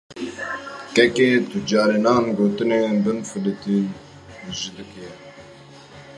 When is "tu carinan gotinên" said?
1.49-2.93